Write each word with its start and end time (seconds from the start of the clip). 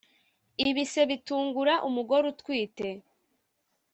ibise 0.69 1.01
bitungura 1.09 1.73
umugore 1.87 2.25
utwite 2.33 2.87